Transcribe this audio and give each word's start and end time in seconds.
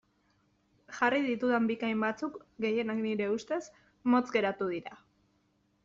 Jarri 0.99 1.19
ditudan 1.25 1.67
bikain 1.73 2.01
batzuk, 2.05 2.39
gehienak 2.67 3.05
nire 3.05 3.31
ustez, 3.37 3.63
motz 4.15 4.27
geratu 4.39 4.73
dira. 4.77 5.03